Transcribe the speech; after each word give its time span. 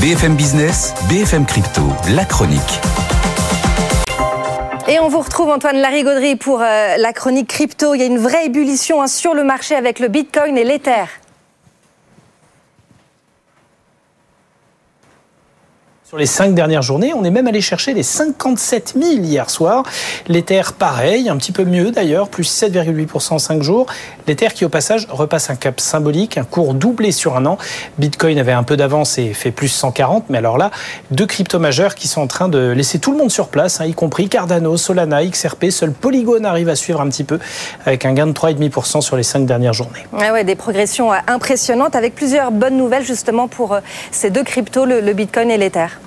BFM 0.00 0.36
Business, 0.36 0.94
BFM 1.08 1.44
Crypto, 1.44 1.82
la 2.14 2.24
chronique. 2.24 2.80
Et 4.86 5.00
on 5.00 5.08
vous 5.08 5.18
retrouve 5.18 5.50
Antoine 5.50 5.78
Larigauderie 5.78 6.36
pour 6.36 6.60
euh, 6.62 6.96
la 6.96 7.12
chronique 7.12 7.48
crypto. 7.48 7.94
Il 7.94 8.00
y 8.00 8.04
a 8.04 8.06
une 8.06 8.18
vraie 8.18 8.46
ébullition 8.46 9.02
hein, 9.02 9.08
sur 9.08 9.34
le 9.34 9.42
marché 9.42 9.74
avec 9.74 9.98
le 9.98 10.06
Bitcoin 10.06 10.56
et 10.56 10.62
l'Ether. 10.62 11.06
Sur 16.08 16.16
les 16.16 16.24
cinq 16.24 16.54
dernières 16.54 16.80
journées, 16.80 17.12
on 17.12 17.22
est 17.22 17.30
même 17.30 17.48
allé 17.48 17.60
chercher 17.60 17.92
les 17.92 18.02
57 18.02 18.94
000 18.98 19.22
hier 19.22 19.50
soir. 19.50 19.82
L'Ether, 20.26 20.62
pareil, 20.78 21.28
un 21.28 21.36
petit 21.36 21.52
peu 21.52 21.64
mieux 21.64 21.90
d'ailleurs, 21.90 22.30
plus 22.30 22.50
7,8% 22.50 23.34
en 23.34 23.38
5 23.38 23.62
jours. 23.62 23.84
L'Ether 24.26 24.48
qui, 24.54 24.64
au 24.64 24.70
passage, 24.70 25.06
repasse 25.10 25.50
un 25.50 25.54
cap 25.54 25.80
symbolique, 25.80 26.38
un 26.38 26.44
cours 26.44 26.72
doublé 26.72 27.12
sur 27.12 27.36
un 27.36 27.44
an. 27.44 27.58
Bitcoin 27.98 28.38
avait 28.38 28.52
un 28.52 28.62
peu 28.62 28.78
d'avance 28.78 29.18
et 29.18 29.34
fait 29.34 29.50
plus 29.50 29.68
140, 29.68 30.30
mais 30.30 30.38
alors 30.38 30.56
là, 30.56 30.70
deux 31.10 31.26
cryptos 31.26 31.58
majeurs 31.58 31.94
qui 31.94 32.08
sont 32.08 32.22
en 32.22 32.26
train 32.26 32.48
de 32.48 32.70
laisser 32.70 32.98
tout 32.98 33.12
le 33.12 33.18
monde 33.18 33.30
sur 33.30 33.48
place, 33.48 33.82
hein, 33.82 33.84
y 33.84 33.92
compris 33.92 34.30
Cardano, 34.30 34.78
Solana, 34.78 35.22
XRP. 35.26 35.66
Seul 35.68 35.92
Polygon 35.92 36.44
arrive 36.44 36.70
à 36.70 36.76
suivre 36.76 37.02
un 37.02 37.08
petit 37.10 37.24
peu 37.24 37.38
avec 37.84 38.06
un 38.06 38.14
gain 38.14 38.26
de 38.26 38.32
3,5% 38.32 39.02
sur 39.02 39.18
les 39.18 39.22
cinq 39.22 39.44
dernières 39.44 39.74
journées. 39.74 40.06
Ah 40.18 40.32
ouais, 40.32 40.44
des 40.44 40.56
progressions 40.56 41.12
euh, 41.12 41.16
impressionnantes 41.26 41.94
avec 41.94 42.14
plusieurs 42.14 42.50
bonnes 42.50 42.78
nouvelles 42.78 43.04
justement 43.04 43.46
pour 43.46 43.74
euh, 43.74 43.80
ces 44.10 44.30
deux 44.30 44.42
cryptos, 44.42 44.86
le, 44.86 45.02
le 45.02 45.12
Bitcoin 45.12 45.50
et 45.50 45.58
l'Ether. 45.58 45.97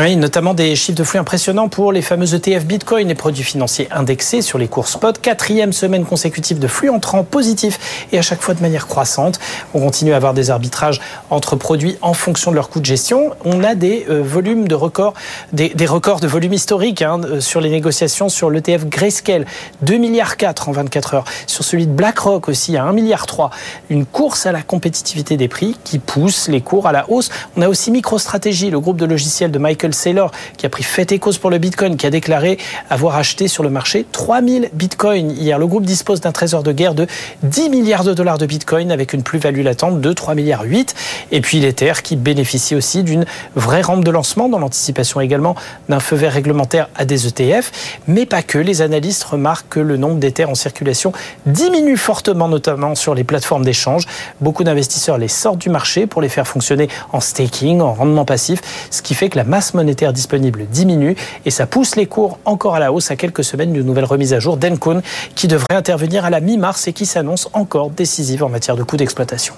Oui, 0.00 0.14
notamment 0.14 0.54
des 0.54 0.76
chiffres 0.76 0.96
de 0.96 1.02
flux 1.02 1.18
impressionnants 1.18 1.68
pour 1.68 1.90
les 1.90 2.02
fameux 2.02 2.32
ETF 2.32 2.66
Bitcoin, 2.66 3.08
les 3.08 3.16
produits 3.16 3.42
financiers 3.42 3.88
indexés 3.90 4.42
sur 4.42 4.56
les 4.56 4.68
cours 4.68 4.86
spot. 4.86 5.18
Quatrième 5.20 5.72
semaine 5.72 6.04
consécutive 6.04 6.60
de 6.60 6.68
flux 6.68 6.88
entrants 6.88 7.24
positifs 7.24 8.06
et 8.12 8.18
à 8.18 8.22
chaque 8.22 8.40
fois 8.40 8.54
de 8.54 8.60
manière 8.60 8.86
croissante. 8.86 9.40
On 9.74 9.80
continue 9.80 10.12
à 10.12 10.16
avoir 10.16 10.34
des 10.34 10.50
arbitrages 10.50 11.00
entre 11.30 11.56
produits 11.56 11.96
en 12.00 12.14
fonction 12.14 12.52
de 12.52 12.54
leur 12.54 12.68
coût 12.68 12.78
de 12.78 12.84
gestion. 12.84 13.32
On 13.44 13.64
a 13.64 13.74
des 13.74 14.06
euh, 14.08 14.22
volumes 14.22 14.68
de 14.68 14.76
records, 14.76 15.14
des, 15.52 15.72
records 15.86 16.20
de 16.20 16.28
volume 16.28 16.52
historique 16.52 17.02
hein, 17.02 17.20
euh, 17.24 17.40
sur 17.40 17.60
les 17.60 17.70
négociations 17.70 18.28
sur 18.28 18.50
l'ETF 18.50 18.86
Grayscale, 18.86 19.46
2 19.82 19.96
milliards 19.96 20.36
4 20.36 20.68
en 20.68 20.72
24 20.72 21.14
heures. 21.14 21.24
Sur 21.48 21.64
celui 21.64 21.88
de 21.88 21.92
BlackRock 21.92 22.48
aussi 22.48 22.76
à 22.76 22.84
1 22.84 22.92
milliard 22.92 23.26
3. 23.26 23.50
Une 23.90 24.06
course 24.06 24.46
à 24.46 24.52
la 24.52 24.62
compétitivité 24.62 25.36
des 25.36 25.48
prix 25.48 25.76
qui 25.82 25.98
pousse 25.98 26.46
les 26.46 26.60
cours 26.60 26.86
à 26.86 26.92
la 26.92 27.10
hausse. 27.10 27.30
On 27.56 27.62
a 27.62 27.68
aussi 27.68 27.90
MicroStrategy, 27.90 28.70
le 28.70 28.78
groupe 28.78 28.98
de 28.98 29.04
logiciels 29.04 29.50
de 29.50 29.58
Michael 29.58 29.87
Saylor, 29.94 30.30
qui 30.56 30.66
a 30.66 30.68
pris 30.68 30.82
fait 30.82 31.10
et 31.12 31.18
cause 31.18 31.38
pour 31.38 31.50
le 31.50 31.58
Bitcoin, 31.58 31.96
qui 31.96 32.06
a 32.06 32.10
déclaré 32.10 32.58
avoir 32.90 33.16
acheté 33.16 33.48
sur 33.48 33.62
le 33.62 33.70
marché 33.70 34.06
3000 34.12 34.70
Bitcoins 34.72 35.30
hier. 35.30 35.58
Le 35.58 35.66
groupe 35.66 35.84
dispose 35.84 36.20
d'un 36.20 36.32
trésor 36.32 36.62
de 36.62 36.72
guerre 36.72 36.94
de 36.94 37.06
10 37.42 37.70
milliards 37.70 38.04
de 38.04 38.14
dollars 38.14 38.38
de 38.38 38.46
Bitcoin 38.46 38.90
avec 38.90 39.12
une 39.12 39.22
plus-value 39.22 39.62
latente 39.62 40.00
de 40.00 40.12
3 40.12 40.34
milliards 40.34 40.62
8. 40.62 40.94
Et 41.32 41.40
puis 41.40 41.60
l'Ether 41.60 41.94
qui 42.02 42.16
bénéficie 42.16 42.74
aussi 42.74 43.02
d'une 43.02 43.24
vraie 43.54 43.82
rampe 43.82 44.04
de 44.04 44.10
lancement 44.10 44.48
dans 44.48 44.58
l'anticipation 44.58 45.20
également 45.20 45.54
d'un 45.88 46.00
feu 46.00 46.16
vert 46.16 46.32
réglementaire 46.32 46.88
à 46.94 47.04
des 47.04 47.26
ETF. 47.26 47.70
Mais 48.06 48.26
pas 48.26 48.42
que. 48.42 48.58
Les 48.58 48.82
analystes 48.82 49.24
remarquent 49.24 49.68
que 49.68 49.80
le 49.80 49.96
nombre 49.96 50.16
d'Ether 50.16 50.44
en 50.44 50.54
circulation 50.54 51.12
diminue 51.46 51.96
fortement, 51.96 52.48
notamment 52.48 52.94
sur 52.94 53.14
les 53.14 53.24
plateformes 53.24 53.64
d'échange. 53.64 54.04
Beaucoup 54.40 54.64
d'investisseurs 54.64 55.18
les 55.18 55.28
sortent 55.28 55.58
du 55.58 55.70
marché 55.70 56.06
pour 56.06 56.22
les 56.22 56.28
faire 56.28 56.46
fonctionner 56.46 56.88
en 57.12 57.20
staking, 57.20 57.80
en 57.80 57.94
rendement 57.94 58.24
passif, 58.24 58.60
ce 58.90 59.02
qui 59.02 59.14
fait 59.14 59.28
que 59.28 59.36
la 59.36 59.44
masse 59.44 59.74
monétaire 59.78 60.12
disponible 60.12 60.66
diminue 60.66 61.16
et 61.44 61.50
ça 61.50 61.66
pousse 61.66 61.94
les 61.94 62.06
cours 62.06 62.38
encore 62.44 62.74
à 62.74 62.80
la 62.80 62.92
hausse 62.92 63.10
à 63.10 63.16
quelques 63.16 63.44
semaines 63.44 63.72
d'une 63.72 63.86
nouvelle 63.86 64.04
remise 64.04 64.34
à 64.34 64.40
jour 64.40 64.56
d'Encon 64.56 65.02
qui 65.34 65.46
devrait 65.46 65.76
intervenir 65.76 66.24
à 66.24 66.30
la 66.30 66.40
mi-mars 66.40 66.88
et 66.88 66.92
qui 66.92 67.06
s'annonce 67.06 67.48
encore 67.52 67.90
décisive 67.90 68.42
en 68.42 68.48
matière 68.48 68.76
de 68.76 68.82
coûts 68.82 68.96
d'exploitation. 68.96 69.54